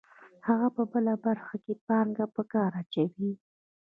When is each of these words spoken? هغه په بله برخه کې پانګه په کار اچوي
هغه 0.47 0.67
په 0.75 0.83
بله 0.91 1.13
برخه 1.25 1.55
کې 1.63 1.73
پانګه 1.87 2.25
په 2.35 2.43
کار 2.53 2.71
اچوي 2.81 3.31